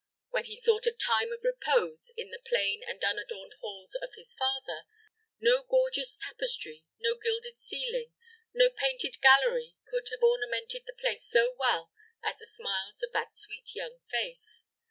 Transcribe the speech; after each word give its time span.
When 0.31 0.45
he 0.45 0.55
sought 0.57 0.87
a 0.87 0.91
time 0.93 1.31
of 1.31 1.43
repose 1.43 2.11
in 2.17 2.31
the 2.31 2.39
plain 2.43 2.81
and 2.87 3.03
unadorned 3.05 3.53
halls 3.61 3.93
of 4.01 4.15
his 4.15 4.33
father, 4.33 4.85
no 5.39 5.61
gorgeous 5.61 6.17
tapestry, 6.17 6.85
no 6.97 7.19
gilded 7.19 7.59
ceiling, 7.59 8.11
no 8.51 8.71
painted 8.71 9.21
gallery 9.21 9.75
could 9.87 10.07
have 10.09 10.23
ornamented 10.23 10.85
the 10.87 10.97
place 10.99 11.29
so 11.29 11.53
well 11.55 11.91
as 12.23 12.39
the 12.39 12.47
smiles 12.47 13.03
of 13.03 13.11
that 13.13 13.31
sweet, 13.31 13.75
young 13.75 13.99
face. 14.07 14.65